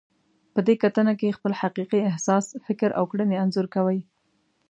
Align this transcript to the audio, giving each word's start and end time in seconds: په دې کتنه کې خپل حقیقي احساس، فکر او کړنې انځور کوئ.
په 0.53 0.59
دې 0.67 0.75
کتنه 0.83 1.13
کې 1.19 1.35
خپل 1.37 1.51
حقیقي 1.61 1.99
احساس، 2.09 2.45
فکر 2.65 2.89
او 2.97 3.03
کړنې 3.11 3.35
انځور 3.43 3.65
کوئ. 3.75 3.99